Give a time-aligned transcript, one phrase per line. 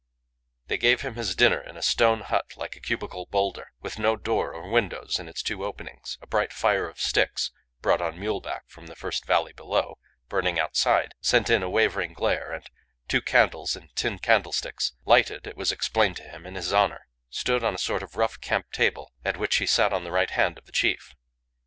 [0.65, 4.15] They gave him his dinner in a stone hut like a cubical boulder, with no
[4.15, 7.51] door or windows in its two openings; a bright fire of sticks
[7.83, 12.51] (brought on muleback from the first valley below) burning outside, sent in a wavering glare;
[12.51, 12.67] and
[13.07, 17.63] two candles in tin candlesticks lighted, it was explained to him, in his honour stood
[17.63, 20.57] on a sort of rough camp table, at which he sat on the right hand
[20.57, 21.13] of the chief.